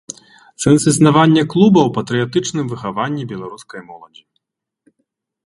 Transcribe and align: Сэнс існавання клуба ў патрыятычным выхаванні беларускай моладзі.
Сэнс 0.63 0.81
існавання 0.91 1.43
клуба 1.55 1.79
ў 1.83 1.89
патрыятычным 1.99 2.65
выхаванні 2.73 3.27
беларускай 3.35 3.81
моладзі. 3.93 4.23